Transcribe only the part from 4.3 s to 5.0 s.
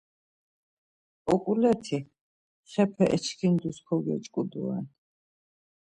doren.